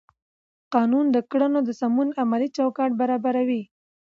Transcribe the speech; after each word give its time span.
قانون 0.73 1.05
د 1.15 1.17
کړنو 1.29 1.59
د 1.67 1.69
سمون 1.81 2.09
عملي 2.21 2.49
چوکاټ 2.57 2.91
برابروي. 3.01 3.63